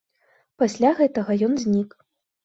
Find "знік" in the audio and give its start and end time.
1.65-1.89